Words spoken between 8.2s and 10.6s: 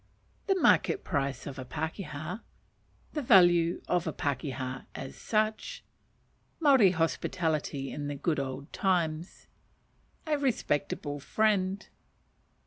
Old Times. A